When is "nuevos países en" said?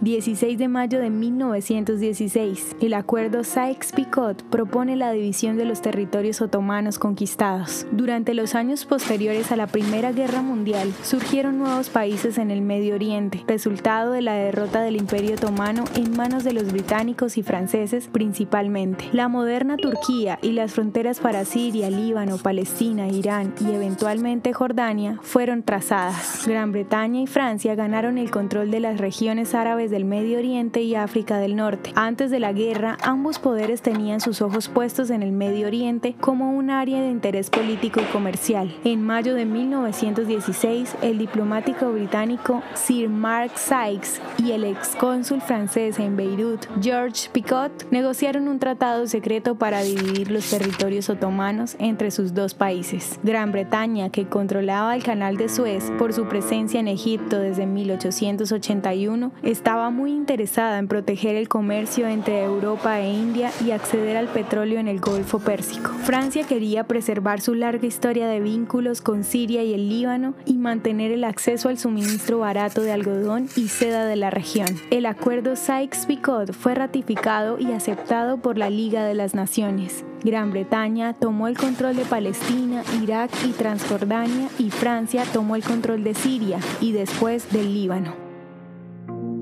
11.58-12.50